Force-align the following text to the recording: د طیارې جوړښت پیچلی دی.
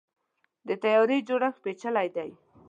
د 0.67 0.69
طیارې 0.83 1.17
جوړښت 1.27 1.57
پیچلی 1.65 2.07
دی. 2.15 2.29